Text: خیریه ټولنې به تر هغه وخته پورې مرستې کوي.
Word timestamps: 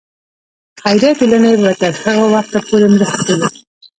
خیریه 0.81 1.11
ټولنې 1.19 1.53
به 1.61 1.71
تر 1.81 1.93
هغه 2.03 2.25
وخته 2.35 2.59
پورې 2.67 2.87
مرستې 2.95 3.33
کوي. 3.41 3.49